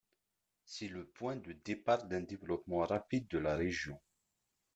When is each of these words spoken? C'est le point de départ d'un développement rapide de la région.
C'est 0.65 0.87
le 0.87 1.05
point 1.05 1.35
de 1.35 1.51
départ 1.63 2.07
d'un 2.07 2.21
développement 2.21 2.79
rapide 2.79 3.27
de 3.27 3.37
la 3.37 3.55
région. 3.55 4.01